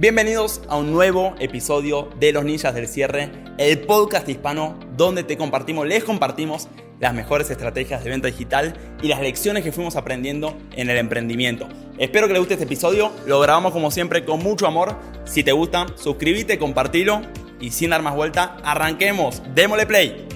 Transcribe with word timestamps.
Bienvenidos 0.00 0.62
a 0.70 0.78
un 0.78 0.92
nuevo 0.92 1.34
episodio 1.40 2.08
de 2.18 2.32
Los 2.32 2.42
Ninjas 2.42 2.74
del 2.74 2.88
Cierre, 2.88 3.30
el 3.58 3.82
podcast 3.82 4.26
hispano 4.30 4.80
donde 4.96 5.24
te 5.24 5.36
compartimos, 5.36 5.86
les 5.86 6.04
compartimos 6.04 6.70
las 6.98 7.12
mejores 7.12 7.50
estrategias 7.50 8.02
de 8.02 8.08
venta 8.08 8.28
digital 8.28 8.72
y 9.02 9.08
las 9.08 9.20
lecciones 9.20 9.62
que 9.62 9.72
fuimos 9.72 9.96
aprendiendo 9.96 10.56
en 10.72 10.88
el 10.88 10.96
emprendimiento. 10.96 11.68
Espero 11.98 12.28
que 12.28 12.32
les 12.32 12.40
guste 12.40 12.54
este 12.54 12.64
episodio, 12.64 13.12
lo 13.26 13.40
grabamos 13.40 13.74
como 13.74 13.90
siempre 13.90 14.24
con 14.24 14.42
mucho 14.42 14.66
amor. 14.66 14.96
Si 15.26 15.44
te 15.44 15.52
gusta, 15.52 15.86
suscríbete, 15.96 16.58
compartilo 16.58 17.20
y 17.60 17.70
sin 17.70 17.90
dar 17.90 18.00
más 18.00 18.16
vuelta, 18.16 18.56
arranquemos, 18.64 19.42
démosle 19.54 19.84
play. 19.84 20.26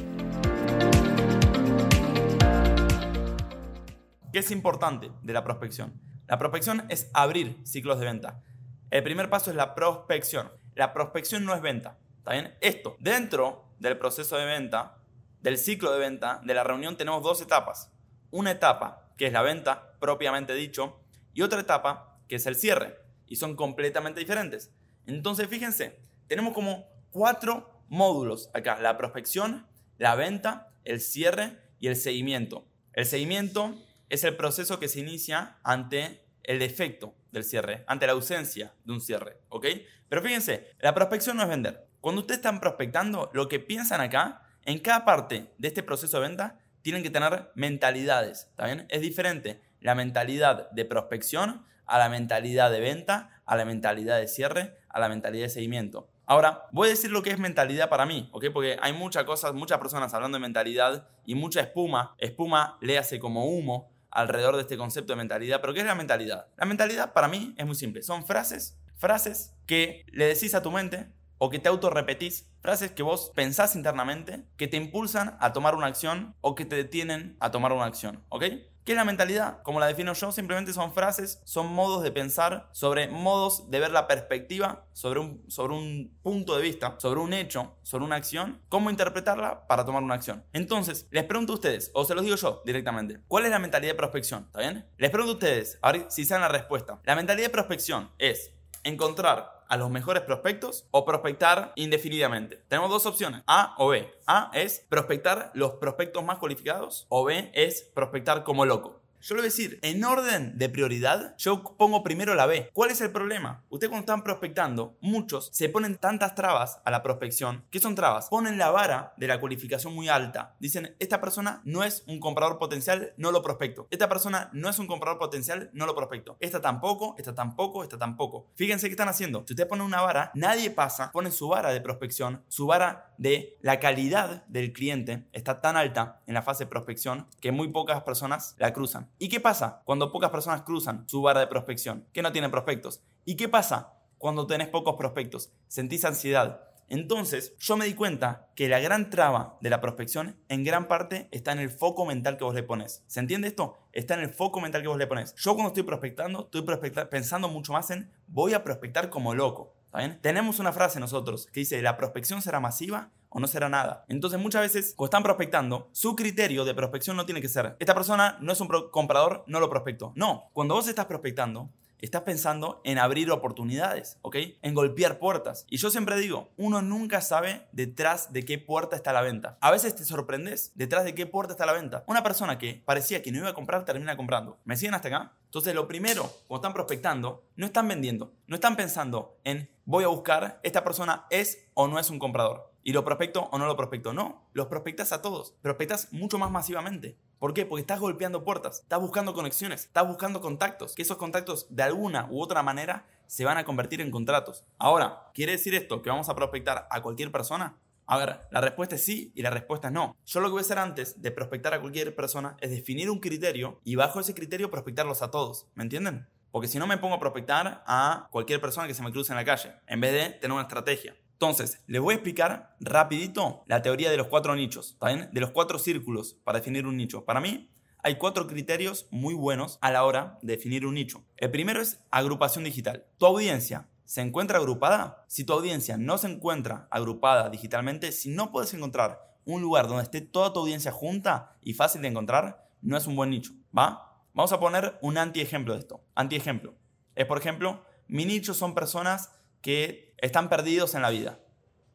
¿Qué 4.30 4.40
es 4.40 4.50
importante 4.50 5.10
de 5.22 5.32
la 5.32 5.42
prospección? 5.42 5.98
La 6.26 6.38
prospección 6.38 6.84
es 6.90 7.08
abrir 7.14 7.56
ciclos 7.64 7.98
de 7.98 8.04
venta. 8.04 8.42
El 8.90 9.02
primer 9.02 9.30
paso 9.30 9.50
es 9.50 9.56
la 9.56 9.74
prospección. 9.74 10.52
La 10.74 10.92
prospección 10.92 11.44
no 11.44 11.54
es 11.54 11.60
venta. 11.60 11.98
¿Está 12.18 12.32
bien? 12.32 12.54
Esto, 12.60 12.96
dentro 13.00 13.64
del 13.78 13.98
proceso 13.98 14.36
de 14.36 14.44
venta, 14.44 14.98
del 15.40 15.58
ciclo 15.58 15.92
de 15.92 15.98
venta, 15.98 16.40
de 16.44 16.54
la 16.54 16.64
reunión, 16.64 16.96
tenemos 16.96 17.22
dos 17.22 17.40
etapas. 17.40 17.90
Una 18.30 18.52
etapa, 18.52 19.10
que 19.16 19.26
es 19.26 19.32
la 19.32 19.42
venta, 19.42 19.96
propiamente 20.00 20.54
dicho, 20.54 21.00
y 21.32 21.42
otra 21.42 21.60
etapa, 21.60 22.18
que 22.28 22.36
es 22.36 22.46
el 22.46 22.56
cierre. 22.56 22.98
Y 23.26 23.36
son 23.36 23.56
completamente 23.56 24.20
diferentes. 24.20 24.72
Entonces, 25.06 25.48
fíjense, 25.48 25.98
tenemos 26.28 26.54
como 26.54 26.86
cuatro 27.10 27.82
módulos 27.88 28.50
acá. 28.54 28.78
La 28.80 28.96
prospección, 28.96 29.66
la 29.98 30.14
venta, 30.14 30.72
el 30.84 31.00
cierre 31.00 31.58
y 31.78 31.88
el 31.88 31.96
seguimiento. 31.96 32.66
El 32.92 33.06
seguimiento 33.06 33.74
es 34.08 34.24
el 34.24 34.36
proceso 34.36 34.78
que 34.78 34.88
se 34.88 35.00
inicia 35.00 35.58
ante 35.62 36.24
el 36.42 36.58
defecto 36.58 37.14
del 37.34 37.44
cierre, 37.44 37.84
ante 37.86 38.06
la 38.06 38.12
ausencia 38.12 38.72
de 38.84 38.92
un 38.92 39.00
cierre, 39.00 39.36
¿ok? 39.50 39.66
Pero 40.08 40.22
fíjense, 40.22 40.70
la 40.80 40.94
prospección 40.94 41.36
no 41.36 41.42
es 41.42 41.48
vender. 41.48 41.86
Cuando 42.00 42.22
ustedes 42.22 42.38
están 42.38 42.60
prospectando, 42.60 43.30
lo 43.34 43.48
que 43.48 43.60
piensan 43.60 44.00
acá, 44.00 44.42
en 44.64 44.78
cada 44.78 45.04
parte 45.04 45.52
de 45.58 45.68
este 45.68 45.82
proceso 45.82 46.18
de 46.18 46.28
venta, 46.28 46.58
tienen 46.80 47.02
que 47.02 47.10
tener 47.10 47.50
mentalidades, 47.54 48.46
¿está 48.50 48.66
bien? 48.66 48.86
Es 48.88 49.00
diferente 49.00 49.60
la 49.80 49.94
mentalidad 49.94 50.70
de 50.70 50.84
prospección 50.84 51.64
a 51.86 51.98
la 51.98 52.08
mentalidad 52.08 52.70
de 52.70 52.80
venta, 52.80 53.42
a 53.44 53.56
la 53.56 53.64
mentalidad 53.64 54.18
de 54.18 54.28
cierre, 54.28 54.76
a 54.88 55.00
la 55.00 55.08
mentalidad 55.08 55.44
de 55.44 55.50
seguimiento. 55.50 56.08
Ahora, 56.26 56.66
voy 56.72 56.88
a 56.88 56.90
decir 56.90 57.10
lo 57.10 57.22
que 57.22 57.30
es 57.30 57.38
mentalidad 57.38 57.90
para 57.90 58.06
mí, 58.06 58.30
¿ok? 58.32 58.46
Porque 58.52 58.78
hay 58.80 58.94
muchas 58.94 59.24
cosas, 59.24 59.52
muchas 59.52 59.78
personas 59.78 60.14
hablando 60.14 60.36
de 60.36 60.42
mentalidad 60.42 61.06
y 61.26 61.34
mucha 61.34 61.60
espuma. 61.60 62.14
Espuma, 62.18 62.78
léase 62.80 63.18
como 63.18 63.44
humo, 63.46 63.90
alrededor 64.14 64.56
de 64.56 64.62
este 64.62 64.76
concepto 64.76 65.12
de 65.12 65.18
mentalidad. 65.18 65.60
Pero 65.60 65.74
¿qué 65.74 65.80
es 65.80 65.86
la 65.86 65.94
mentalidad? 65.94 66.46
La 66.56 66.66
mentalidad 66.66 67.12
para 67.12 67.28
mí 67.28 67.54
es 67.58 67.66
muy 67.66 67.74
simple. 67.74 68.02
Son 68.02 68.26
frases, 68.26 68.78
frases 68.96 69.52
que 69.66 70.06
le 70.12 70.26
decís 70.26 70.54
a 70.54 70.62
tu 70.62 70.70
mente 70.70 71.08
o 71.38 71.50
que 71.50 71.58
te 71.58 71.68
autorrepetís, 71.68 72.48
frases 72.60 72.92
que 72.92 73.02
vos 73.02 73.32
pensás 73.34 73.76
internamente, 73.76 74.44
que 74.56 74.68
te 74.68 74.76
impulsan 74.76 75.36
a 75.40 75.52
tomar 75.52 75.74
una 75.74 75.86
acción 75.86 76.34
o 76.40 76.54
que 76.54 76.64
te 76.64 76.76
detienen 76.76 77.36
a 77.40 77.50
tomar 77.50 77.72
una 77.72 77.84
acción, 77.84 78.24
¿ok? 78.28 78.44
¿Qué 78.84 78.92
es 78.92 78.96
la 78.96 79.06
mentalidad? 79.06 79.62
Como 79.62 79.80
la 79.80 79.86
defino 79.86 80.12
yo, 80.12 80.30
simplemente 80.30 80.74
son 80.74 80.92
frases, 80.92 81.40
son 81.44 81.72
modos 81.72 82.02
de 82.02 82.12
pensar 82.12 82.68
sobre 82.72 83.08
modos 83.08 83.70
de 83.70 83.80
ver 83.80 83.90
la 83.90 84.06
perspectiva, 84.06 84.84
sobre 84.92 85.20
un, 85.20 85.42
sobre 85.48 85.72
un 85.72 86.18
punto 86.22 86.54
de 86.54 86.62
vista, 86.62 86.94
sobre 86.98 87.20
un 87.20 87.32
hecho, 87.32 87.78
sobre 87.82 88.04
una 88.04 88.16
acción, 88.16 88.60
cómo 88.68 88.90
interpretarla 88.90 89.66
para 89.66 89.86
tomar 89.86 90.02
una 90.02 90.16
acción. 90.16 90.44
Entonces, 90.52 91.08
les 91.10 91.24
pregunto 91.24 91.54
a 91.54 91.56
ustedes, 91.56 91.92
o 91.94 92.04
se 92.04 92.14
los 92.14 92.24
digo 92.24 92.36
yo 92.36 92.62
directamente, 92.66 93.20
¿cuál 93.26 93.46
es 93.46 93.50
la 93.50 93.58
mentalidad 93.58 93.92
de 93.92 93.96
prospección? 93.96 94.44
¿Está 94.44 94.58
bien? 94.58 94.86
Les 94.98 95.10
pregunto 95.10 95.32
a 95.32 95.34
ustedes, 95.36 95.78
a 95.80 95.90
ver 95.90 96.06
si 96.10 96.26
saben 96.26 96.42
la 96.42 96.48
respuesta. 96.48 97.00
La 97.04 97.16
mentalidad 97.16 97.46
de 97.46 97.52
prospección 97.52 98.10
es 98.18 98.52
encontrar 98.82 99.53
a 99.68 99.76
los 99.76 99.90
mejores 99.90 100.22
prospectos 100.22 100.86
o 100.90 101.04
prospectar 101.04 101.72
indefinidamente. 101.76 102.62
Tenemos 102.68 102.90
dos 102.90 103.06
opciones, 103.06 103.42
A 103.46 103.74
o 103.78 103.88
B. 103.88 104.12
A 104.26 104.50
es 104.54 104.84
prospectar 104.88 105.50
los 105.54 105.74
prospectos 105.74 106.24
más 106.24 106.38
cualificados 106.38 107.06
o 107.08 107.24
B 107.24 107.50
es 107.54 107.82
prospectar 107.94 108.44
como 108.44 108.64
loco. 108.64 109.03
Yo 109.26 109.34
le 109.34 109.40
voy 109.40 109.46
a 109.46 109.52
decir, 109.52 109.78
en 109.80 110.04
orden 110.04 110.58
de 110.58 110.68
prioridad, 110.68 111.34
yo 111.38 111.62
pongo 111.78 112.02
primero 112.02 112.34
la 112.34 112.44
B. 112.44 112.68
¿Cuál 112.74 112.90
es 112.90 113.00
el 113.00 113.10
problema? 113.10 113.64
Ustedes 113.70 113.88
cuando 113.88 114.02
están 114.02 114.22
prospectando, 114.22 114.98
muchos 115.00 115.48
se 115.50 115.70
ponen 115.70 115.96
tantas 115.96 116.34
trabas 116.34 116.82
a 116.84 116.90
la 116.90 117.02
prospección. 117.02 117.64
¿Qué 117.70 117.80
son 117.80 117.94
trabas? 117.94 118.28
Ponen 118.28 118.58
la 118.58 118.70
vara 118.70 119.14
de 119.16 119.26
la 119.26 119.40
cualificación 119.40 119.94
muy 119.94 120.10
alta. 120.10 120.56
Dicen, 120.60 120.94
esta 120.98 121.22
persona 121.22 121.62
no 121.64 121.84
es 121.84 122.04
un 122.06 122.20
comprador 122.20 122.58
potencial, 122.58 123.14
no 123.16 123.32
lo 123.32 123.40
prospecto. 123.40 123.86
Esta 123.90 124.10
persona 124.10 124.50
no 124.52 124.68
es 124.68 124.78
un 124.78 124.86
comprador 124.86 125.18
potencial, 125.18 125.70
no 125.72 125.86
lo 125.86 125.94
prospecto. 125.94 126.36
Esta 126.40 126.60
tampoco, 126.60 127.14
esta 127.16 127.34
tampoco, 127.34 127.82
esta 127.82 127.96
tampoco. 127.96 128.50
Fíjense 128.56 128.88
qué 128.88 128.92
están 128.92 129.08
haciendo. 129.08 129.44
Si 129.46 129.54
ustedes 129.54 129.70
ponen 129.70 129.86
una 129.86 130.02
vara, 130.02 130.32
nadie 130.34 130.68
pasa, 130.70 131.10
ponen 131.12 131.32
su 131.32 131.48
vara 131.48 131.72
de 131.72 131.80
prospección, 131.80 132.44
su 132.48 132.66
vara 132.66 133.14
de 133.16 133.56
la 133.62 133.80
calidad 133.80 134.44
del 134.48 134.74
cliente 134.74 135.24
está 135.32 135.62
tan 135.62 135.78
alta 135.78 136.20
en 136.26 136.34
la 136.34 136.42
fase 136.42 136.64
de 136.64 136.70
prospección 136.70 137.26
que 137.40 137.52
muy 137.52 137.68
pocas 137.68 138.02
personas 138.02 138.54
la 138.58 138.74
cruzan. 138.74 139.08
¿Y 139.18 139.28
qué 139.28 139.40
pasa 139.40 139.82
cuando 139.84 140.10
pocas 140.10 140.30
personas 140.30 140.62
cruzan 140.62 141.08
su 141.08 141.22
vara 141.22 141.40
de 141.40 141.46
prospección? 141.46 142.06
Que 142.12 142.22
no 142.22 142.32
tienen 142.32 142.50
prospectos. 142.50 143.02
¿Y 143.24 143.36
qué 143.36 143.48
pasa 143.48 143.94
cuando 144.18 144.46
tenés 144.46 144.68
pocos 144.68 144.96
prospectos? 144.96 145.52
Sentís 145.68 146.04
ansiedad. 146.04 146.68
Entonces, 146.88 147.56
yo 147.58 147.76
me 147.76 147.86
di 147.86 147.94
cuenta 147.94 148.48
que 148.54 148.68
la 148.68 148.78
gran 148.80 149.08
traba 149.08 149.56
de 149.60 149.70
la 149.70 149.80
prospección 149.80 150.36
en 150.48 150.64
gran 150.64 150.86
parte 150.86 151.28
está 151.30 151.52
en 151.52 151.60
el 151.60 151.70
foco 151.70 152.04
mental 152.04 152.36
que 152.36 152.44
vos 152.44 152.54
le 152.54 152.62
pones. 152.62 153.02
¿Se 153.06 153.20
entiende 153.20 153.48
esto? 153.48 153.78
Está 153.92 154.14
en 154.14 154.20
el 154.20 154.28
foco 154.28 154.60
mental 154.60 154.82
que 154.82 154.88
vos 154.88 154.98
le 154.98 155.06
pones. 155.06 155.34
Yo 155.36 155.54
cuando 155.54 155.68
estoy 155.68 155.84
prospectando, 155.84 156.50
estoy 156.52 156.62
pensando 157.10 157.48
mucho 157.48 157.72
más 157.72 157.90
en 157.90 158.10
voy 158.26 158.52
a 158.52 158.62
prospectar 158.64 159.08
como 159.08 159.34
loco. 159.34 159.74
Tenemos 160.20 160.58
una 160.58 160.72
frase 160.72 160.98
nosotros 160.98 161.46
que 161.52 161.60
dice, 161.60 161.80
la 161.80 161.96
prospección 161.96 162.42
será 162.42 162.58
masiva 162.58 163.12
o 163.34 163.40
no 163.40 163.46
será 163.46 163.68
nada. 163.68 164.06
Entonces 164.08 164.40
muchas 164.40 164.62
veces 164.62 164.94
cuando 164.96 165.08
están 165.08 165.22
prospectando, 165.24 165.90
su 165.92 166.16
criterio 166.16 166.64
de 166.64 166.72
prospección 166.72 167.16
no 167.16 167.26
tiene 167.26 167.42
que 167.42 167.48
ser, 167.48 167.76
esta 167.80 167.94
persona 167.94 168.38
no 168.40 168.52
es 168.52 168.60
un 168.60 168.68
comprador, 168.90 169.44
no 169.46 169.60
lo 169.60 169.68
prospecto. 169.68 170.12
No, 170.14 170.48
cuando 170.52 170.74
vos 170.74 170.88
estás 170.88 171.06
prospectando, 171.06 171.68
estás 172.04 172.22
pensando 172.22 172.80
en 172.84 172.98
abrir 172.98 173.30
oportunidades, 173.30 174.18
¿ok? 174.22 174.36
En 174.62 174.74
golpear 174.74 175.18
puertas. 175.18 175.66
Y 175.68 175.78
yo 175.78 175.90
siempre 175.90 176.16
digo, 176.16 176.50
uno 176.56 176.82
nunca 176.82 177.20
sabe 177.20 177.66
detrás 177.72 178.32
de 178.32 178.44
qué 178.44 178.58
puerta 178.58 178.94
está 178.94 179.12
la 179.12 179.22
venta. 179.22 179.56
A 179.60 179.70
veces 179.70 179.96
te 179.96 180.04
sorprendes 180.04 180.72
detrás 180.74 181.04
de 181.04 181.14
qué 181.14 181.26
puerta 181.26 181.54
está 181.54 181.66
la 181.66 181.72
venta. 181.72 182.04
Una 182.06 182.22
persona 182.22 182.58
que 182.58 182.82
parecía 182.84 183.22
que 183.22 183.32
no 183.32 183.38
iba 183.38 183.48
a 183.48 183.54
comprar 183.54 183.84
termina 183.84 184.16
comprando. 184.16 184.58
¿Me 184.64 184.76
siguen 184.76 184.94
hasta 184.94 185.08
acá? 185.08 185.32
Entonces 185.46 185.74
lo 185.74 185.88
primero, 185.88 186.30
cuando 186.46 186.66
están 186.66 186.74
prospectando, 186.74 187.44
no 187.56 187.66
están 187.66 187.88
vendiendo, 187.88 188.32
no 188.46 188.56
están 188.56 188.76
pensando 188.76 189.38
en 189.44 189.70
voy 189.86 190.04
a 190.04 190.08
buscar, 190.08 190.60
esta 190.62 190.84
persona 190.84 191.26
es 191.30 191.66
o 191.74 191.88
no 191.88 191.98
es 191.98 192.10
un 192.10 192.18
comprador. 192.18 192.73
Y 192.86 192.92
lo 192.92 193.02
prospecto 193.02 193.48
o 193.50 193.58
no 193.58 193.66
lo 193.66 193.76
prospecto. 193.76 194.12
No, 194.12 194.46
los 194.52 194.66
prospectas 194.66 195.12
a 195.12 195.22
todos. 195.22 195.54
Prospectas 195.62 196.12
mucho 196.12 196.38
más 196.38 196.50
masivamente. 196.50 197.16
¿Por 197.38 197.54
qué? 197.54 197.64
Porque 197.64 197.80
estás 197.80 197.98
golpeando 197.98 198.44
puertas, 198.44 198.80
estás 198.80 199.00
buscando 199.00 199.32
conexiones, 199.32 199.86
estás 199.86 200.06
buscando 200.06 200.42
contactos, 200.42 200.94
que 200.94 201.02
esos 201.02 201.16
contactos 201.16 201.66
de 201.70 201.82
alguna 201.82 202.28
u 202.30 202.42
otra 202.42 202.62
manera 202.62 203.06
se 203.26 203.46
van 203.46 203.56
a 203.56 203.64
convertir 203.64 204.02
en 204.02 204.10
contratos. 204.10 204.64
Ahora, 204.78 205.30
¿quiere 205.32 205.52
decir 205.52 205.74
esto 205.74 206.02
que 206.02 206.10
vamos 206.10 206.28
a 206.28 206.34
prospectar 206.34 206.86
a 206.90 207.02
cualquier 207.02 207.32
persona? 207.32 207.78
A 208.06 208.18
ver, 208.18 208.40
la 208.50 208.60
respuesta 208.60 208.96
es 208.96 209.04
sí 209.04 209.32
y 209.34 209.40
la 209.40 209.48
respuesta 209.48 209.88
es 209.88 209.94
no. 209.94 210.14
Yo 210.26 210.40
lo 210.40 210.48
que 210.48 210.52
voy 210.52 210.60
a 210.60 210.62
hacer 210.62 210.78
antes 210.78 211.22
de 211.22 211.30
prospectar 211.30 211.72
a 211.72 211.80
cualquier 211.80 212.14
persona 212.14 212.56
es 212.60 212.70
definir 212.70 213.08
un 213.08 213.18
criterio 213.18 213.80
y 213.82 213.94
bajo 213.94 214.20
ese 214.20 214.34
criterio 214.34 214.70
prospectarlos 214.70 215.22
a 215.22 215.30
todos. 215.30 215.68
¿Me 215.74 215.84
entienden? 215.84 216.28
Porque 216.50 216.68
si 216.68 216.78
no 216.78 216.86
me 216.86 216.98
pongo 216.98 217.14
a 217.14 217.20
prospectar 217.20 217.82
a 217.86 218.28
cualquier 218.30 218.60
persona 218.60 218.86
que 218.86 218.94
se 218.94 219.02
me 219.02 219.10
cruce 219.10 219.32
en 219.32 219.36
la 219.36 219.44
calle, 219.44 219.72
en 219.86 220.00
vez 220.00 220.12
de 220.12 220.38
tener 220.38 220.52
una 220.52 220.62
estrategia. 220.62 221.16
Entonces, 221.34 221.82
les 221.86 222.00
voy 222.00 222.12
a 222.12 222.16
explicar 222.16 222.76
rapidito 222.80 223.64
la 223.66 223.82
teoría 223.82 224.10
de 224.10 224.16
los 224.16 224.28
cuatro 224.28 224.54
nichos, 224.56 224.92
¿está 224.92 225.08
bien? 225.08 225.28
De 225.32 225.40
los 225.40 225.50
cuatro 225.50 225.78
círculos 225.78 226.34
para 226.44 226.58
definir 226.58 226.86
un 226.86 226.96
nicho. 226.96 227.24
Para 227.24 227.40
mí, 227.40 227.70
hay 228.02 228.16
cuatro 228.16 228.46
criterios 228.46 229.06
muy 229.10 229.34
buenos 229.34 229.78
a 229.80 229.90
la 229.90 230.04
hora 230.04 230.38
de 230.42 230.56
definir 230.56 230.86
un 230.86 230.94
nicho. 230.94 231.24
El 231.36 231.50
primero 231.50 231.80
es 231.80 232.00
agrupación 232.10 232.64
digital. 232.64 233.06
Tu 233.18 233.26
audiencia 233.26 233.88
se 234.04 234.20
encuentra 234.20 234.58
agrupada. 234.58 235.24
Si 235.26 235.44
tu 235.44 235.52
audiencia 235.52 235.96
no 235.96 236.18
se 236.18 236.28
encuentra 236.28 236.86
agrupada 236.90 237.50
digitalmente, 237.50 238.12
si 238.12 238.30
no 238.30 238.52
puedes 238.52 238.72
encontrar 238.74 239.20
un 239.44 239.62
lugar 239.62 239.88
donde 239.88 240.04
esté 240.04 240.20
toda 240.20 240.52
tu 240.52 240.60
audiencia 240.60 240.92
junta 240.92 241.56
y 241.62 241.74
fácil 241.74 242.02
de 242.02 242.08
encontrar, 242.08 242.68
no 242.80 242.96
es 242.96 243.06
un 243.06 243.16
buen 243.16 243.30
nicho, 243.30 243.52
¿va? 243.76 244.20
Vamos 244.34 244.52
a 244.52 244.60
poner 244.60 244.98
un 245.00 245.18
antiejemplo 245.18 245.74
de 245.74 245.80
esto. 245.80 246.04
Antiejemplo. 246.14 246.74
Es, 247.14 247.26
por 247.26 247.38
ejemplo, 247.38 247.84
mi 248.06 248.24
nicho 248.24 248.52
son 248.52 248.74
personas 248.74 249.30
que 249.60 250.13
están 250.24 250.48
perdidos 250.48 250.94
en 250.94 251.02
la 251.02 251.10
vida. 251.10 251.38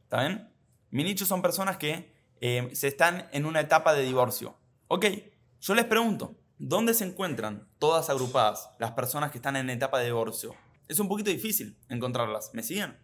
¿Está 0.03 0.21
bien? 0.21 0.53
Mi 0.91 1.03
nicho 1.03 1.25
son 1.25 1.41
personas 1.41 1.77
que 1.77 2.13
eh, 2.41 2.69
se 2.73 2.87
están 2.87 3.27
en 3.31 3.45
una 3.45 3.59
etapa 3.59 3.93
de 3.93 4.03
divorcio. 4.03 4.57
Ok, 4.87 5.05
yo 5.61 5.75
les 5.75 5.85
pregunto, 5.85 6.35
¿dónde 6.57 6.93
se 6.93 7.05
encuentran 7.05 7.67
todas 7.79 8.09
agrupadas 8.09 8.69
las 8.79 8.91
personas 8.91 9.31
que 9.31 9.39
están 9.39 9.55
en 9.55 9.69
etapa 9.69 9.99
de 9.99 10.05
divorcio? 10.05 10.55
Es 10.87 10.99
un 10.99 11.07
poquito 11.07 11.29
difícil 11.31 11.77
encontrarlas. 11.89 12.51
¿Me 12.53 12.63
siguen? 12.63 12.97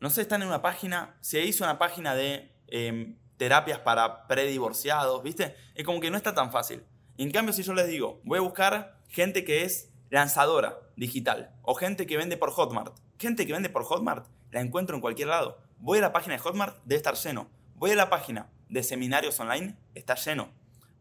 No 0.00 0.10
sé, 0.10 0.22
están 0.22 0.42
en 0.42 0.48
una 0.48 0.62
página, 0.62 1.16
se 1.20 1.44
hizo 1.44 1.64
una 1.64 1.78
página 1.78 2.14
de 2.14 2.52
em, 2.68 3.18
terapias 3.36 3.80
para 3.80 4.28
predivorciados, 4.28 5.22
¿viste? 5.22 5.56
Es 5.74 5.84
como 5.84 6.00
que 6.00 6.10
no 6.10 6.16
está 6.16 6.34
tan 6.34 6.52
fácil. 6.52 6.84
En 7.16 7.32
cambio, 7.32 7.52
si 7.52 7.64
yo 7.64 7.74
les 7.74 7.88
digo, 7.88 8.20
voy 8.24 8.38
a 8.38 8.42
buscar 8.42 9.00
gente 9.08 9.44
que 9.44 9.64
es 9.64 9.87
lanzadora 10.10 10.78
digital 10.96 11.54
o 11.62 11.74
gente 11.74 12.06
que 12.06 12.16
vende 12.16 12.36
por 12.36 12.50
Hotmart, 12.50 12.98
Gente 13.18 13.48
que 13.48 13.52
vende 13.52 13.68
por 13.68 13.82
Hotmart, 13.82 14.26
la 14.52 14.60
encuentro 14.60 14.94
en 14.94 15.00
cualquier 15.00 15.26
lado. 15.26 15.58
Voy 15.78 15.98
a 15.98 16.02
la 16.02 16.12
página 16.12 16.34
de 16.34 16.40
Hotmart, 16.40 16.76
debe 16.84 16.98
estar 16.98 17.16
lleno. 17.16 17.48
Voy 17.74 17.90
a 17.90 17.96
la 17.96 18.10
página 18.10 18.48
de 18.68 18.84
seminarios 18.84 19.40
online, 19.40 19.76
está 19.96 20.14
lleno. 20.14 20.50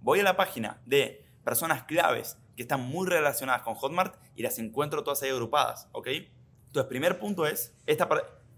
Voy 0.01 0.21
a 0.21 0.23
la 0.23 0.35
página 0.35 0.81
de 0.87 1.23
personas 1.43 1.83
claves 1.83 2.39
que 2.55 2.63
están 2.63 2.81
muy 2.81 3.07
relacionadas 3.07 3.61
con 3.61 3.75
Hotmart 3.75 4.15
y 4.35 4.41
las 4.41 4.57
encuentro 4.57 5.03
todas 5.03 5.21
ahí 5.21 5.29
agrupadas, 5.29 5.89
¿ok? 5.91 6.07
Entonces, 6.07 6.89
primer 6.89 7.19
punto 7.19 7.45
es 7.45 7.75
esta 7.85 8.09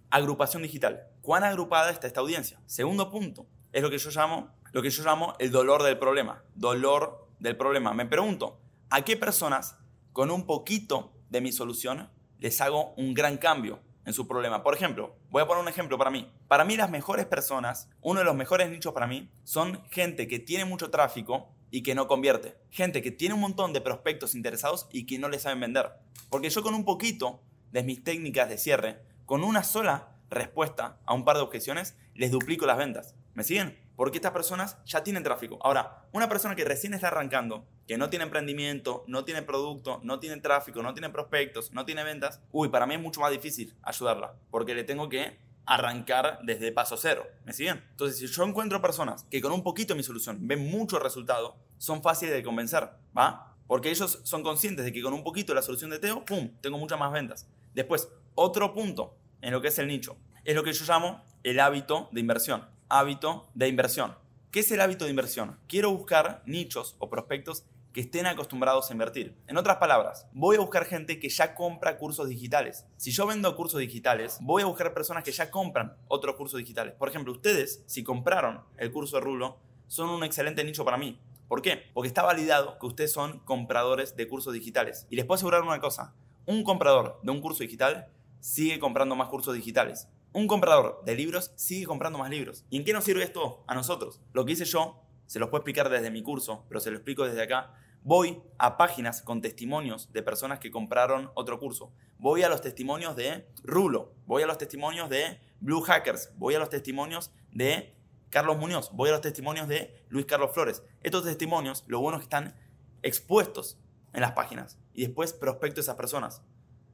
agrupación 0.10 0.64
digital. 0.64 1.10
¿Cuán 1.22 1.44
agrupada 1.44 1.92
está 1.92 2.08
esta 2.08 2.22
audiencia? 2.22 2.62
Segundo 2.66 3.12
punto, 3.12 3.46
es 3.74 3.82
lo 3.82 3.90
que 3.90 3.98
yo 3.98 4.10
llamo, 4.10 4.56
lo 4.72 4.82
que 4.82 4.90
yo 4.90 5.04
llamo 5.04 5.36
el 5.40 5.52
dolor 5.52 5.84
del 5.84 6.00
problema. 6.00 6.44
Dolor 6.56 7.28
del 7.40 7.58
problema. 7.58 7.94
Me 7.94 8.06
pregunto, 8.06 8.62
¿a 8.90 9.02
qué 9.02 9.18
personas 9.18 9.79
con 10.14 10.32
un 10.32 10.46
poquito 10.46 11.14
de 11.30 11.42
mi 11.42 11.52
solución 11.52 12.10
les 12.40 12.62
hago 12.62 12.94
un 12.96 13.14
gran 13.14 13.38
cambio 13.38 13.80
en 14.06 14.14
su 14.14 14.28
problema? 14.28 14.64
Por 14.64 14.74
ejemplo, 14.74 15.16
voy 15.30 15.42
a 15.42 15.48
poner 15.48 15.64
un 15.64 15.70
ejemplo 15.70 15.98
para 15.98 16.12
mí. 16.12 16.32
Para 16.48 16.66
mí 16.66 16.78
las 16.78 16.90
mejores 16.90 17.26
personas, 17.26 17.90
uno 18.02 18.20
de 18.20 18.26
los 18.26 18.36
mejores 18.36 18.70
nichos 18.70 18.94
para 18.94 19.08
mí, 19.08 19.30
son 19.44 19.84
gente 19.90 20.28
que 20.28 20.40
tiene 20.40 20.66
mucho 20.66 20.90
tráfico 20.90 21.50
y 21.72 21.84
que 21.84 21.96
no 21.96 22.08
convierte. 22.08 22.58
Gente 22.72 23.02
que 23.02 23.12
tiene 23.12 23.36
un 23.36 23.42
montón 23.42 23.74
de 23.74 23.82
prospectos 23.82 24.36
interesados 24.36 24.88
y 24.92 25.06
que 25.06 25.20
no 25.20 25.30
le 25.30 25.40
saben 25.40 25.60
vender. 25.60 25.92
Porque 26.30 26.50
yo 26.50 26.64
con 26.64 26.74
un 26.74 26.86
poquito 26.86 27.42
de 27.72 27.84
mis 27.84 28.04
técnicas 28.04 28.50
de 28.50 28.58
cierre, 28.58 29.02
con 29.26 29.44
una 29.44 29.64
sola 29.64 30.16
respuesta 30.30 31.00
a 31.06 31.14
un 31.14 31.26
par 31.26 31.38
de 31.38 31.44
objeciones, 31.44 31.96
les 32.16 32.32
duplico 32.32 32.66
las 32.66 32.78
ventas. 32.78 33.16
¿Me 33.34 33.44
siguen? 33.44 33.78
Porque 34.00 34.20
estas 34.20 34.32
personas 34.32 34.78
ya 34.86 35.04
tienen 35.04 35.24
tráfico. 35.24 35.60
Ahora, 35.62 36.06
una 36.14 36.30
persona 36.30 36.56
que 36.56 36.64
recién 36.64 36.94
está 36.94 37.08
arrancando, 37.08 37.68
que 37.86 37.98
no 37.98 38.10
tiene 38.10 38.24
emprendimiento, 38.24 39.04
no 39.08 39.26
tiene 39.26 39.42
producto, 39.42 40.00
no 40.04 40.22
tiene 40.22 40.40
tráfico, 40.40 40.82
no 40.82 40.94
tiene 40.94 41.10
prospectos, 41.10 41.74
no 41.74 41.84
tiene 41.84 42.06
ventas, 42.06 42.42
uy, 42.54 42.70
para 42.70 42.86
mí 42.86 42.96
es 42.96 43.02
mucho 43.02 43.20
más 43.20 43.30
difícil 43.30 43.76
ayudarla, 43.82 44.36
porque 44.52 44.74
le 44.74 44.86
tengo 44.86 45.10
que 45.10 45.38
arrancar 45.66 46.40
desde 46.44 46.72
paso 46.72 46.96
cero. 46.96 47.28
¿Me 47.44 47.52
siguen? 47.52 47.84
Entonces, 47.92 48.20
si 48.20 48.28
yo 48.28 48.44
encuentro 48.46 48.82
personas 48.82 49.26
que 49.26 49.42
con 49.42 49.52
un 49.52 49.64
poquito 49.64 49.94
de 49.94 49.98
mi 49.98 50.04
solución 50.04 50.48
ven 50.48 50.72
mucho 50.72 50.98
resultado, 50.98 51.58
son 51.78 52.02
fáciles 52.02 52.34
de 52.34 52.42
convencer, 52.42 52.90
¿va? 53.18 53.58
Porque 53.68 53.90
ellos 53.90 54.22
son 54.24 54.44
conscientes 54.44 54.86
de 54.86 54.94
que 54.94 55.02
con 55.02 55.12
un 55.12 55.26
poquito 55.26 55.54
la 55.54 55.62
solución 55.62 55.90
de 55.90 56.00
Teo, 56.00 56.24
¡pum!, 56.24 56.52
tengo 56.62 56.78
muchas 56.78 56.98
más 56.98 57.12
ventas. 57.12 57.50
Después, 57.74 58.08
otro 58.36 58.74
punto 58.74 59.18
en 59.42 59.52
lo 59.52 59.62
que 59.62 59.68
es 59.68 59.78
el 59.78 59.90
nicho, 59.90 60.16
es 60.46 60.56
lo 60.56 60.64
que 60.64 60.72
yo 60.72 60.86
llamo 60.86 61.22
el 61.44 61.60
hábito 61.60 62.08
de 62.14 62.22
inversión. 62.22 62.79
Hábito 62.92 63.48
de 63.54 63.68
inversión. 63.68 64.18
¿Qué 64.50 64.62
es 64.62 64.72
el 64.72 64.82
hábito 64.82 65.06
de 65.06 65.12
inversión? 65.12 65.60
Quiero 65.68 65.92
buscar 65.92 66.42
nichos 66.48 66.96
o 66.98 67.08
prospectos 67.08 67.64
que 67.94 68.02
estén 68.02 68.26
acostumbrados 68.26 68.90
a 68.90 68.94
invertir. 68.94 69.38
En 69.46 69.58
otras 69.58 69.78
palabras, 69.78 70.26
voy 70.34 70.56
a 70.56 70.60
buscar 70.60 70.86
gente 70.86 71.20
que 71.20 71.30
ya 71.30 71.54
compra 71.54 72.00
cursos 72.00 72.28
digitales. 72.28 72.88
Si 72.98 73.12
yo 73.12 73.28
vendo 73.28 73.56
cursos 73.56 73.80
digitales, 73.80 74.40
voy 74.42 74.64
a 74.64 74.66
buscar 74.66 74.92
personas 74.96 75.24
que 75.24 75.32
ya 75.32 75.52
compran 75.52 75.98
otros 76.08 76.36
cursos 76.36 76.58
digitales. 76.58 76.96
Por 76.96 77.10
ejemplo, 77.10 77.32
ustedes, 77.32 77.84
si 77.86 78.04
compraron 78.04 78.62
el 78.78 78.92
curso 78.92 79.18
de 79.18 79.22
Rulo, 79.22 79.60
son 79.86 80.10
un 80.10 80.24
excelente 80.24 80.64
nicho 80.64 80.84
para 80.84 80.98
mí. 80.98 81.22
¿Por 81.48 81.62
qué? 81.62 81.92
Porque 81.94 82.08
está 82.08 82.24
validado 82.24 82.80
que 82.80 82.88
ustedes 82.88 83.12
son 83.12 83.38
compradores 83.42 84.16
de 84.16 84.28
cursos 84.28 84.52
digitales. 84.52 85.06
Y 85.12 85.16
les 85.16 85.26
puedo 85.26 85.36
asegurar 85.36 85.62
una 85.62 85.80
cosa, 85.80 86.16
un 86.48 86.64
comprador 86.64 87.20
de 87.22 87.32
un 87.32 87.40
curso 87.40 87.62
digital 87.62 88.12
sigue 88.40 88.80
comprando 88.80 89.16
más 89.16 89.30
cursos 89.30 89.54
digitales. 89.54 90.08
Un 90.32 90.48
comprador 90.48 91.02
de 91.06 91.16
libros 91.16 91.52
sigue 91.56 91.88
comprando 91.88 92.20
más 92.20 92.30
libros. 92.30 92.64
¿Y 92.70 92.78
en 92.78 92.86
qué 92.86 92.94
nos 92.94 93.04
sirve 93.04 93.24
esto 93.24 93.64
a 93.66 93.74
nosotros? 93.74 94.22
Lo 94.32 94.46
que 94.46 94.52
hice 94.52 94.66
yo, 94.66 95.02
se 95.26 95.40
los 95.40 95.50
puedo 95.50 95.62
explicar 95.62 95.90
desde 95.90 96.12
mi 96.12 96.22
curso, 96.22 96.66
pero 96.68 96.80
se 96.80 96.92
lo 96.92 96.98
explico 96.98 97.26
desde 97.26 97.42
acá. 97.42 97.74
Voy 98.04 98.40
a 98.60 98.78
páginas 98.78 99.24
con 99.24 99.42
testimonios 99.42 100.14
de 100.14 100.22
personas 100.22 100.60
que 100.60 100.70
compraron 100.70 101.32
otro 101.34 101.60
curso. 101.60 101.92
Voy 102.20 102.44
a 102.44 102.50
los 102.50 102.62
testimonios 102.62 103.16
de 103.16 103.48
Rulo. 103.64 104.14
Voy 104.28 104.44
a 104.44 104.46
los 104.46 104.60
testimonios 104.60 105.10
de 105.10 105.42
Blue 105.62 105.82
Hackers. 105.82 106.32
Voy 106.38 106.54
a 106.54 106.60
los 106.60 106.70
testimonios 106.70 107.32
de 107.52 107.96
Carlos 108.30 108.58
Muñoz. 108.58 108.92
Voy 108.94 109.10
a 109.10 109.14
los 109.14 109.22
testimonios 109.22 109.68
de 109.68 110.06
Luis 110.10 110.28
Carlos 110.28 110.52
Flores. 110.54 110.84
Estos 111.02 111.24
testimonios, 111.24 111.86
lo 111.88 112.02
bueno 112.02 112.18
es 112.18 112.22
que 112.22 112.26
están 112.26 112.56
expuestos 113.02 113.80
en 114.14 114.22
las 114.22 114.34
páginas. 114.34 114.78
Y 114.94 115.08
después 115.08 115.34
prospecto 115.34 115.80
a 115.80 115.84
esas 115.84 115.96
personas. 115.96 116.44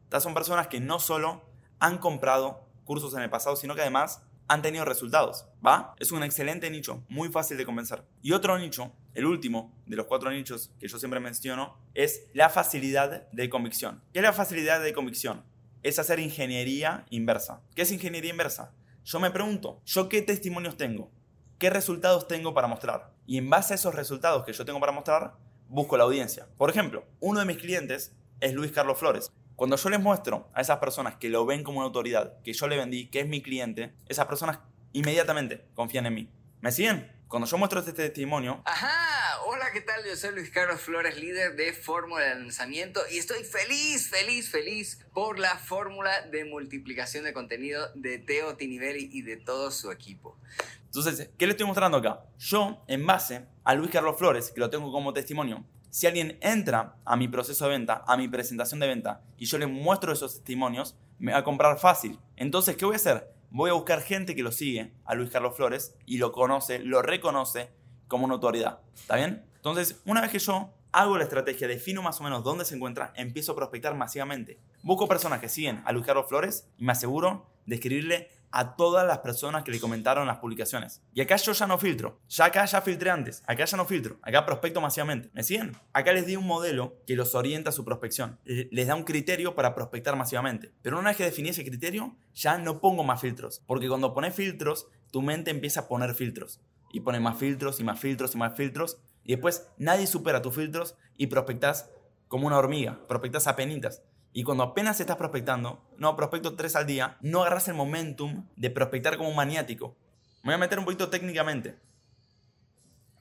Estas 0.03 0.23
son 0.23 0.33
personas 0.33 0.67
que 0.67 0.79
no 0.79 0.99
solo 0.99 1.43
han 1.79 1.97
comprado 1.97 2.64
cursos 2.85 3.13
en 3.15 3.21
el 3.21 3.29
pasado, 3.29 3.57
sino 3.57 3.75
que 3.75 3.81
además 3.81 4.21
han 4.47 4.61
tenido 4.61 4.85
resultados, 4.85 5.45
¿va? 5.65 5.95
Es 5.99 6.11
un 6.11 6.23
excelente 6.23 6.69
nicho, 6.69 7.03
muy 7.09 7.29
fácil 7.29 7.57
de 7.57 7.65
convencer. 7.65 8.03
Y 8.21 8.31
otro 8.31 8.57
nicho, 8.59 8.93
el 9.13 9.25
último 9.25 9.73
de 9.87 9.95
los 9.95 10.05
cuatro 10.05 10.29
nichos 10.29 10.71
que 10.79 10.87
yo 10.87 10.99
siempre 10.99 11.19
menciono, 11.19 11.77
es 11.93 12.27
la 12.33 12.49
facilidad 12.49 13.27
de 13.31 13.49
convicción. 13.49 14.03
¿Qué 14.13 14.19
es 14.19 14.23
la 14.23 14.33
facilidad 14.33 14.81
de 14.81 14.93
convicción? 14.93 15.43
Es 15.83 15.99
hacer 15.99 16.19
ingeniería 16.19 17.05
inversa. 17.09 17.61
¿Qué 17.75 17.81
es 17.81 17.91
ingeniería 17.91 18.31
inversa? 18.31 18.71
Yo 19.03 19.19
me 19.19 19.31
pregunto, 19.31 19.81
¿yo 19.85 20.09
qué 20.09 20.21
testimonios 20.21 20.77
tengo? 20.77 21.11
¿Qué 21.57 21.69
resultados 21.69 22.27
tengo 22.27 22.53
para 22.53 22.67
mostrar? 22.67 23.13
Y 23.25 23.37
en 23.37 23.49
base 23.49 23.73
a 23.73 23.75
esos 23.75 23.95
resultados 23.95 24.45
que 24.45 24.53
yo 24.53 24.65
tengo 24.65 24.79
para 24.79 24.91
mostrar, 24.91 25.35
busco 25.69 25.97
la 25.97 26.03
audiencia. 26.03 26.47
Por 26.57 26.69
ejemplo, 26.69 27.05
uno 27.19 27.39
de 27.39 27.45
mis 27.45 27.57
clientes 27.57 28.13
es 28.41 28.53
Luis 28.53 28.71
Carlos 28.71 28.99
Flores. 28.99 29.31
Cuando 29.55 29.77
yo 29.77 29.89
les 29.89 30.01
muestro 30.01 30.49
a 30.53 30.59
esas 30.59 30.79
personas 30.79 31.15
que 31.15 31.29
lo 31.29 31.45
ven 31.45 31.63
como 31.63 31.77
una 31.77 31.85
autoridad, 31.85 32.41
que 32.43 32.51
yo 32.51 32.67
le 32.67 32.75
vendí, 32.75 33.07
que 33.07 33.21
es 33.21 33.27
mi 33.27 33.41
cliente, 33.41 33.93
esas 34.09 34.25
personas 34.25 34.59
inmediatamente 34.91 35.65
confían 35.75 36.05
en 36.07 36.13
mí. 36.13 36.29
¿Me 36.59 36.73
siguen? 36.73 37.09
Cuando 37.29 37.47
yo 37.47 37.57
muestro 37.57 37.79
este 37.79 37.93
testimonio... 37.93 38.61
Ajá, 38.65 39.41
hola, 39.45 39.71
¿qué 39.71 39.79
tal? 39.79 40.03
Yo 40.05 40.13
soy 40.17 40.35
Luis 40.35 40.49
Carlos 40.49 40.81
Flores, 40.81 41.17
líder 41.17 41.55
de 41.55 41.71
Fórmula 41.71 42.25
de 42.25 42.35
Lanzamiento 42.35 43.01
y 43.09 43.17
estoy 43.17 43.45
feliz, 43.45 44.09
feliz, 44.09 44.49
feliz 44.49 44.99
por 45.13 45.39
la 45.39 45.57
fórmula 45.57 46.23
de 46.23 46.43
multiplicación 46.43 47.23
de 47.23 47.31
contenido 47.31 47.87
de 47.95 48.19
Teo 48.19 48.57
Tinivelli 48.57 49.09
y 49.09 49.21
de 49.21 49.37
todo 49.37 49.71
su 49.71 49.89
equipo. 49.89 50.37
Entonces, 50.85 51.29
¿qué 51.37 51.45
le 51.45 51.51
estoy 51.51 51.65
mostrando 51.65 51.97
acá? 51.97 52.25
Yo, 52.39 52.83
en 52.87 53.05
base 53.05 53.45
a 53.63 53.73
Luis 53.73 53.89
Carlos 53.89 54.17
Flores, 54.17 54.51
que 54.51 54.59
lo 54.59 54.69
tengo 54.69 54.91
como 54.91 55.13
testimonio, 55.13 55.63
si 55.95 56.07
alguien 56.07 56.37
entra 56.41 56.97
a 57.05 57.15
mi 57.15 57.29
proceso 57.29 57.63
de 57.63 57.71
venta, 57.71 58.03
a 58.05 58.17
mi 58.17 58.27
presentación 58.27 58.81
de 58.81 58.87
venta, 58.87 59.21
y 59.37 59.45
yo 59.45 59.57
le 59.57 59.65
muestro 59.65 60.11
esos 60.11 60.33
testimonios, 60.33 60.97
me 61.19 61.31
va 61.31 61.37
a 61.37 61.43
comprar 61.45 61.79
fácil. 61.79 62.19
Entonces, 62.35 62.75
¿qué 62.75 62.83
voy 62.83 62.95
a 62.95 62.97
hacer? 62.97 63.33
Voy 63.49 63.69
a 63.69 63.75
buscar 63.75 64.01
gente 64.01 64.35
que 64.35 64.43
lo 64.43 64.51
sigue, 64.51 64.91
a 65.05 65.15
Luis 65.15 65.29
Carlos 65.29 65.55
Flores, 65.55 65.95
y 66.05 66.17
lo 66.17 66.33
conoce, 66.33 66.79
lo 66.79 67.01
reconoce 67.01 67.71
como 68.09 68.25
una 68.25 68.33
autoridad. 68.33 68.79
¿Está 68.93 69.15
bien? 69.15 69.45
Entonces, 69.55 70.01
una 70.05 70.19
vez 70.19 70.31
que 70.31 70.39
yo 70.39 70.73
hago 70.95 71.17
la 71.17 71.25
estrategia, 71.25 71.67
defino 71.67 72.01
más 72.01 72.21
o 72.21 72.23
menos 72.23 72.41
dónde 72.43 72.63
se 72.63 72.73
encuentra, 72.73 73.11
empiezo 73.17 73.51
a 73.51 73.55
prospectar 73.55 73.93
masivamente. 73.95 74.59
Busco 74.81 75.09
personas 75.09 75.41
que 75.41 75.49
siguen 75.49 75.81
a 75.85 75.91
Luis 75.91 76.05
Carlos 76.05 76.27
Flores 76.29 76.69
y 76.77 76.85
me 76.85 76.93
aseguro 76.93 77.45
de 77.65 77.75
escribirle 77.75 78.29
a 78.51 78.77
todas 78.77 79.05
las 79.05 79.17
personas 79.17 79.63
que 79.63 79.71
le 79.71 79.81
comentaron 79.81 80.25
las 80.25 80.37
publicaciones. 80.37 81.01
Y 81.13 81.19
acá 81.19 81.35
yo 81.35 81.51
ya 81.51 81.67
no 81.67 81.77
filtro. 81.77 82.21
Ya 82.29 82.45
acá 82.45 82.63
ya 82.63 82.79
filtré 82.79 83.09
antes. 83.09 83.43
Acá 83.45 83.65
ya 83.65 83.75
no 83.75 83.83
filtro. 83.83 84.17
Acá 84.21 84.45
prospecto 84.45 84.79
masivamente. 84.79 85.29
¿Me 85.33 85.43
siguen? 85.43 85.75
Acá 85.91 86.13
les 86.13 86.25
di 86.25 86.37
un 86.37 86.47
modelo 86.47 86.95
que 87.05 87.17
los 87.17 87.35
orienta 87.35 87.71
a 87.71 87.73
su 87.73 87.83
prospección. 87.83 88.39
Les 88.45 88.87
da 88.87 88.95
un 88.95 89.03
criterio 89.03 89.55
para 89.55 89.75
prospectar 89.75 90.15
masivamente. 90.15 90.71
Pero 90.81 90.97
una 90.97 91.09
vez 91.09 91.17
que 91.17 91.25
definí 91.25 91.49
ese 91.49 91.65
criterio, 91.65 92.15
ya 92.33 92.57
no 92.57 92.79
pongo 92.79 93.03
más 93.03 93.19
filtros. 93.19 93.61
Porque 93.67 93.89
cuando 93.89 94.13
pones 94.13 94.33
filtros, 94.33 94.87
tu 95.11 95.21
mente 95.21 95.51
empieza 95.51 95.81
a 95.81 95.87
poner 95.89 96.15
filtros. 96.15 96.61
Y 96.93 97.01
pone 97.01 97.19
más 97.19 97.37
filtros 97.37 97.81
y 97.81 97.83
más 97.83 97.99
filtros 97.99 98.35
y 98.35 98.37
más 98.37 98.55
filtros. 98.55 98.99
Y 99.25 99.33
después 99.33 99.67
nadie 99.77 100.07
supera 100.07 100.41
tus 100.41 100.55
filtros 100.55 100.95
y 101.17 101.27
prospectas 101.27 101.89
como 102.27 102.47
una 102.47 102.57
hormiga. 102.57 103.05
Prospectas 103.07 103.51
penitas. 103.53 104.03
Y 104.31 104.43
cuando 104.43 104.63
apenas 104.63 104.99
estás 104.99 105.17
prospectando, 105.17 105.83
no, 105.97 106.15
prospecto 106.15 106.55
tres 106.55 106.75
al 106.75 106.85
día, 106.85 107.17
no 107.21 107.41
agarras 107.41 107.67
el 107.67 107.73
momentum 107.73 108.47
de 108.55 108.69
prospectar 108.69 109.17
como 109.17 109.29
un 109.29 109.35
maniático. 109.35 109.95
Me 110.43 110.49
voy 110.49 110.55
a 110.55 110.57
meter 110.59 110.77
un 110.77 110.85
poquito 110.85 111.09
técnicamente 111.09 111.79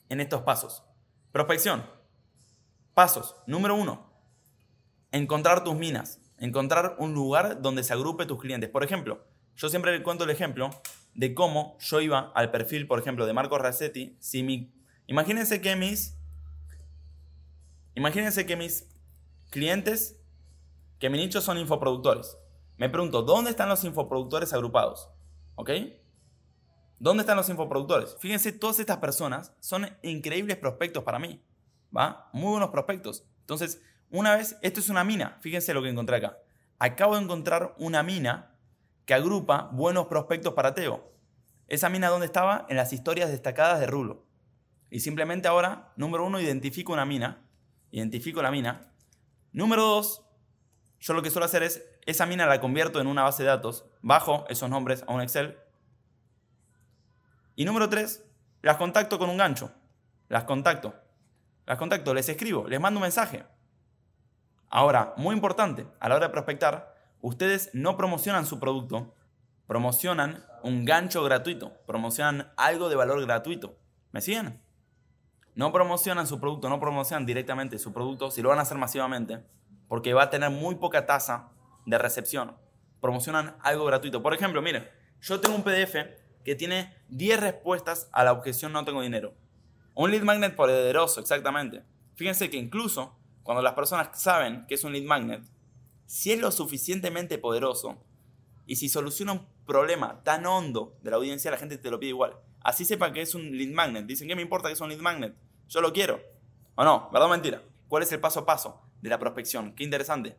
en 0.08 0.20
estos 0.20 0.42
pasos. 0.42 0.82
Prospección. 1.32 1.84
Pasos. 2.94 3.36
Número 3.46 3.74
uno. 3.74 4.10
Encontrar 5.12 5.64
tus 5.64 5.74
minas. 5.74 6.20
Encontrar 6.38 6.96
un 6.98 7.14
lugar 7.14 7.62
donde 7.62 7.84
se 7.84 7.92
agrupe 7.92 8.26
tus 8.26 8.40
clientes. 8.40 8.68
Por 8.68 8.84
ejemplo, 8.84 9.24
yo 9.56 9.68
siempre 9.68 9.96
le 9.96 10.02
cuento 10.02 10.24
el 10.24 10.30
ejemplo 10.30 10.70
de 11.14 11.32
cómo 11.32 11.76
yo 11.78 12.00
iba 12.00 12.32
al 12.34 12.50
perfil, 12.50 12.86
por 12.86 12.98
ejemplo, 12.98 13.24
de 13.24 13.32
Marco 13.32 13.56
Rassetti. 13.56 14.16
Si 14.18 14.42
mi, 14.42 14.74
imagínense 15.06 15.60
que 15.60 15.76
mis... 15.76 16.16
Imagínense 17.94 18.44
que 18.44 18.56
mis 18.56 18.88
clientes 19.50 20.16
que 20.98 21.10
mi 21.10 21.18
nicho 21.18 21.40
son 21.40 21.58
infoproductores. 21.58 22.36
Me 22.76 22.88
pregunto, 22.88 23.22
¿dónde 23.22 23.50
están 23.50 23.68
los 23.68 23.84
infoproductores 23.84 24.52
agrupados? 24.52 25.10
¿Ok? 25.54 25.70
¿Dónde 26.98 27.20
están 27.20 27.36
los 27.36 27.48
infoproductores? 27.48 28.16
Fíjense, 28.18 28.52
todas 28.52 28.78
estas 28.78 28.98
personas 28.98 29.52
son 29.60 29.86
increíbles 30.02 30.56
prospectos 30.56 31.04
para 31.04 31.18
mí. 31.18 31.44
¿Va? 31.96 32.30
Muy 32.32 32.50
buenos 32.52 32.70
prospectos. 32.70 33.24
Entonces, 33.40 33.80
una 34.10 34.34
vez, 34.34 34.56
esto 34.62 34.80
es 34.80 34.88
una 34.88 35.04
mina. 35.04 35.36
Fíjense 35.40 35.74
lo 35.74 35.82
que 35.82 35.90
encontré 35.90 36.16
acá. 36.16 36.38
Acabo 36.78 37.16
de 37.16 37.22
encontrar 37.22 37.74
una 37.78 38.02
mina 38.02 38.56
que 39.04 39.14
agrupa 39.14 39.70
buenos 39.72 40.06
prospectos 40.06 40.54
para 40.54 40.74
Teo. 40.74 41.12
Esa 41.68 41.88
mina 41.88 42.08
dónde 42.08 42.26
estaba? 42.26 42.66
En 42.68 42.76
las 42.76 42.92
historias 42.92 43.30
destacadas 43.30 43.78
de 43.80 43.86
Rulo. 43.86 44.24
Y 44.94 45.00
simplemente 45.00 45.48
ahora, 45.48 45.92
número 45.96 46.24
uno, 46.24 46.38
identifico 46.38 46.92
una 46.92 47.04
mina. 47.04 47.42
Identifico 47.90 48.40
la 48.40 48.52
mina. 48.52 48.92
Número 49.50 49.82
dos, 49.82 50.24
yo 51.00 51.14
lo 51.14 51.20
que 51.20 51.30
suelo 51.30 51.46
hacer 51.46 51.64
es 51.64 51.84
esa 52.06 52.26
mina 52.26 52.46
la 52.46 52.60
convierto 52.60 53.00
en 53.00 53.08
una 53.08 53.24
base 53.24 53.42
de 53.42 53.48
datos, 53.48 53.86
bajo 54.02 54.44
esos 54.48 54.70
nombres 54.70 55.02
a 55.08 55.12
un 55.12 55.20
Excel. 55.20 55.58
Y 57.56 57.64
número 57.64 57.88
tres, 57.88 58.24
las 58.62 58.76
contacto 58.76 59.18
con 59.18 59.30
un 59.30 59.36
gancho. 59.36 59.72
Las 60.28 60.44
contacto. 60.44 60.94
Las 61.66 61.76
contacto, 61.76 62.14
les 62.14 62.28
escribo, 62.28 62.68
les 62.68 62.78
mando 62.78 62.98
un 62.98 63.02
mensaje. 63.02 63.44
Ahora, 64.68 65.12
muy 65.16 65.34
importante, 65.34 65.88
a 65.98 66.08
la 66.08 66.14
hora 66.14 66.28
de 66.28 66.32
prospectar, 66.32 66.94
ustedes 67.20 67.68
no 67.72 67.96
promocionan 67.96 68.46
su 68.46 68.60
producto, 68.60 69.12
promocionan 69.66 70.46
un 70.62 70.84
gancho 70.84 71.24
gratuito, 71.24 71.72
promocionan 71.84 72.52
algo 72.56 72.88
de 72.88 72.94
valor 72.94 73.20
gratuito. 73.26 73.76
¿Me 74.12 74.20
siguen? 74.20 74.63
No 75.54 75.72
promocionan 75.72 76.26
su 76.26 76.40
producto, 76.40 76.68
no 76.68 76.80
promocionan 76.80 77.26
directamente 77.26 77.78
su 77.78 77.92
producto, 77.92 78.30
si 78.30 78.42
lo 78.42 78.48
van 78.48 78.58
a 78.58 78.62
hacer 78.62 78.76
masivamente, 78.76 79.44
porque 79.88 80.14
va 80.14 80.24
a 80.24 80.30
tener 80.30 80.50
muy 80.50 80.74
poca 80.74 81.06
tasa 81.06 81.50
de 81.86 81.98
recepción. 81.98 82.56
Promocionan 83.00 83.56
algo 83.60 83.84
gratuito. 83.84 84.22
Por 84.22 84.34
ejemplo, 84.34 84.62
miren, 84.62 84.88
yo 85.20 85.40
tengo 85.40 85.54
un 85.54 85.62
PDF 85.62 85.96
que 86.44 86.54
tiene 86.54 86.94
10 87.08 87.40
respuestas 87.40 88.08
a 88.12 88.24
la 88.24 88.32
objeción 88.32 88.72
no 88.72 88.84
tengo 88.84 89.02
dinero. 89.02 89.34
Un 89.94 90.10
lead 90.10 90.22
magnet 90.22 90.56
poderoso, 90.56 91.20
exactamente. 91.20 91.84
Fíjense 92.16 92.50
que 92.50 92.56
incluso 92.56 93.16
cuando 93.42 93.62
las 93.62 93.74
personas 93.74 94.08
saben 94.20 94.66
que 94.66 94.74
es 94.74 94.84
un 94.84 94.92
lead 94.92 95.04
magnet, 95.04 95.44
si 96.06 96.32
es 96.32 96.40
lo 96.40 96.50
suficientemente 96.50 97.38
poderoso 97.38 98.02
y 98.66 98.76
si 98.76 98.88
soluciona 98.88 99.32
un 99.32 99.46
problema 99.66 100.22
tan 100.22 100.46
hondo 100.46 100.98
de 101.02 101.10
la 101.10 101.16
audiencia, 101.16 101.50
la 101.50 101.58
gente 101.58 101.78
te 101.78 101.90
lo 101.90 101.98
pide 101.98 102.10
igual. 102.10 102.36
Así 102.64 102.86
sepa 102.86 103.12
que 103.12 103.20
es 103.20 103.34
un 103.34 103.56
lead 103.56 103.72
magnet. 103.72 104.06
Dicen, 104.06 104.26
¿qué 104.26 104.34
me 104.34 104.42
importa 104.42 104.68
que 104.68 104.72
es 104.72 104.80
un 104.80 104.88
lead 104.88 105.00
magnet? 105.00 105.34
Yo 105.68 105.82
lo 105.82 105.92
quiero. 105.92 106.20
¿O 106.74 106.82
no? 106.82 107.10
¿Verdad 107.12 107.28
o 107.28 107.30
mentira? 107.30 107.62
¿Cuál 107.88 108.02
es 108.02 108.10
el 108.10 108.20
paso 108.20 108.40
a 108.40 108.46
paso 108.46 108.80
de 109.02 109.10
la 109.10 109.18
prospección? 109.18 109.74
Qué 109.74 109.84
interesante. 109.84 110.36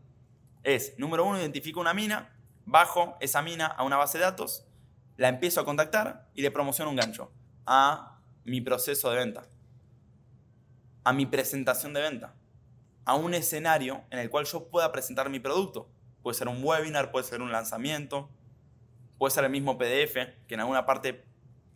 Es, 0.64 0.98
número 0.98 1.24
uno, 1.24 1.40
identifico 1.40 1.80
una 1.80 1.94
mina, 1.94 2.36
bajo 2.66 3.16
esa 3.22 3.44
mina 3.44 3.68
a 3.68 3.84
una 3.84 3.98
base 3.98 4.18
de 4.18 4.24
datos, 4.24 4.66
la 5.18 5.30
empiezo 5.30 5.62
a 5.62 5.66
contactar 5.66 6.28
y 6.34 6.42
le 6.42 6.50
promociono 6.50 6.90
un 6.90 6.98
gancho 6.98 7.32
a 7.68 8.20
mi 8.44 8.60
proceso 8.60 9.12
de 9.12 9.18
venta, 9.18 9.44
a 11.04 11.14
mi 11.14 11.28
presentación 11.28 11.94
de 11.94 12.02
venta, 12.02 12.34
a 13.06 13.14
un 13.14 13.36
escenario 13.36 14.04
en 14.10 14.18
el 14.18 14.32
cual 14.32 14.46
yo 14.46 14.68
pueda 14.68 14.92
presentar 14.92 15.30
mi 15.30 15.40
producto. 15.40 15.88
Puede 16.24 16.36
ser 16.36 16.48
un 16.48 16.64
webinar, 16.64 17.12
puede 17.12 17.24
ser 17.24 17.44
un 17.44 17.52
lanzamiento, 17.52 18.32
puede 19.20 19.32
ser 19.32 19.44
el 19.44 19.52
mismo 19.52 19.78
PDF 19.78 20.16
que 20.48 20.56
en 20.56 20.62
alguna 20.62 20.88
parte 20.88 21.24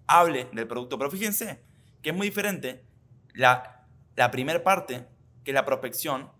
hable 0.09 0.49
del 0.51 0.67
producto. 0.67 0.97
Pero 0.97 1.11
fíjense 1.11 1.63
que 2.01 2.09
es 2.09 2.15
muy 2.15 2.27
diferente 2.27 2.83
la, 3.33 3.85
la 4.15 4.31
primera 4.31 4.63
parte, 4.63 5.07
que 5.43 5.51
es 5.51 5.55
la 5.55 5.65
prospección. 5.65 6.31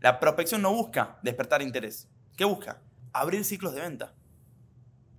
La 0.00 0.18
prospección 0.18 0.62
no 0.62 0.72
busca 0.72 1.18
despertar 1.22 1.62
interés. 1.62 2.08
¿Qué 2.36 2.44
busca? 2.44 2.82
Abrir 3.12 3.44
ciclos 3.44 3.74
de 3.74 3.82
venta. 3.82 4.14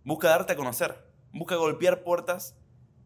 Busca 0.03 0.29
darte 0.29 0.53
a 0.53 0.55
conocer. 0.57 1.05
Busca 1.31 1.55
golpear 1.55 2.03
puertas 2.03 2.57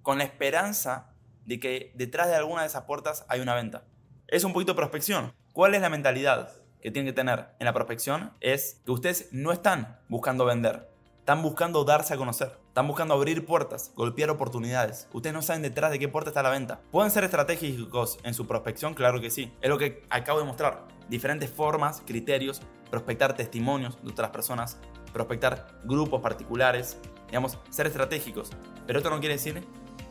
con 0.01 0.17
la 0.17 0.23
esperanza 0.23 1.13
de 1.45 1.59
que 1.59 1.91
detrás 1.95 2.27
de 2.27 2.35
alguna 2.35 2.61
de 2.61 2.67
esas 2.67 2.83
puertas 2.83 3.25
hay 3.27 3.41
una 3.41 3.55
venta. 3.55 3.83
Es 4.27 4.43
un 4.43 4.53
poquito 4.53 4.75
prospección. 4.75 5.33
¿Cuál 5.53 5.75
es 5.75 5.81
la 5.81 5.89
mentalidad 5.89 6.53
que 6.81 6.91
tienen 6.91 7.11
que 7.11 7.15
tener 7.15 7.47
en 7.59 7.65
la 7.65 7.73
prospección? 7.73 8.33
Es 8.39 8.81
que 8.85 8.91
ustedes 8.91 9.29
no 9.31 9.51
están 9.51 9.99
buscando 10.07 10.45
vender, 10.45 10.89
están 11.19 11.41
buscando 11.41 11.83
darse 11.83 12.13
a 12.13 12.17
conocer, 12.17 12.57
están 12.79 12.87
buscando 12.87 13.13
abrir 13.13 13.45
puertas, 13.45 13.91
golpear 13.93 14.29
oportunidades. 14.29 15.09
Ustedes 15.11 15.33
no 15.33 15.41
saben 15.41 15.63
detrás 15.63 15.91
de 15.91 15.99
qué 15.99 16.07
puerta 16.07 16.29
está 16.29 16.41
la 16.41 16.49
venta. 16.49 16.79
¿Pueden 16.91 17.11
ser 17.11 17.25
estratégicos 17.25 18.17
en 18.23 18.33
su 18.33 18.47
prospección? 18.47 18.93
Claro 18.93 19.19
que 19.19 19.29
sí. 19.29 19.51
Es 19.59 19.67
lo 19.67 19.77
que 19.77 20.05
acabo 20.09 20.39
de 20.39 20.45
mostrar. 20.45 20.87
Diferentes 21.09 21.49
formas, 21.49 22.01
criterios, 22.07 22.61
prospectar 22.89 23.35
testimonios 23.35 24.01
de 24.01 24.11
otras 24.11 24.29
personas, 24.29 24.77
prospectar 25.11 25.81
grupos 25.83 26.21
particulares, 26.21 26.97
digamos, 27.27 27.57
ser 27.69 27.87
estratégicos. 27.87 28.49
Pero 28.87 28.99
esto 28.99 29.09
no 29.09 29.19
quiere 29.19 29.35
decir 29.35 29.61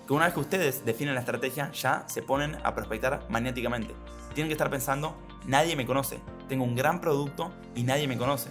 que 0.06 0.12
una 0.12 0.26
vez 0.26 0.34
que 0.34 0.40
ustedes 0.40 0.84
definen 0.84 1.14
la 1.14 1.20
estrategia, 1.20 1.72
ya 1.72 2.04
se 2.06 2.20
ponen 2.20 2.58
a 2.64 2.74
prospectar 2.74 3.24
magnéticamente. 3.30 3.94
Tienen 4.34 4.50
que 4.50 4.52
estar 4.52 4.68
pensando, 4.68 5.16
nadie 5.46 5.74
me 5.74 5.86
conoce, 5.86 6.20
tengo 6.50 6.64
un 6.64 6.76
gran 6.76 7.00
producto 7.00 7.50
y 7.74 7.84
nadie 7.84 8.06
me 8.06 8.18
conoce 8.18 8.50